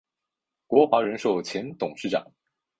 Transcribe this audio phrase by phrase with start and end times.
[0.65, 2.25] 国华人寿前董事长。